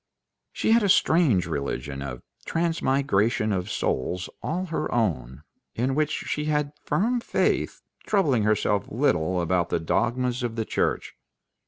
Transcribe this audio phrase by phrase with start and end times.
[0.51, 5.43] She had a strange religion of transmigration of souls all her own,
[5.75, 11.13] in which she had firm faith, troubling herself little about the dogmas of the Church.